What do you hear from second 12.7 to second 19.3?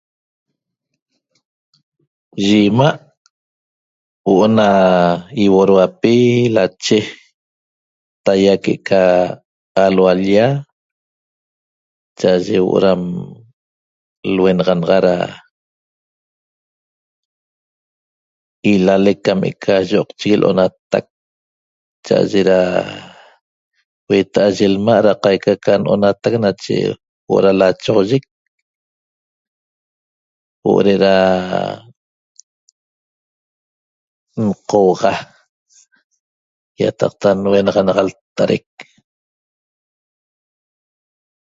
dam luenaxanaxa da ilalec